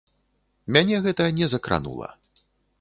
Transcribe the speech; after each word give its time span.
Мяне 0.77 0.95
гэта 1.05 1.29
не 1.43 1.53
закранула. 1.55 2.13